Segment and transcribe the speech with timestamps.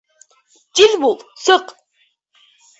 [0.79, 1.15] Тиҙ бул,
[1.45, 1.77] сыҡ!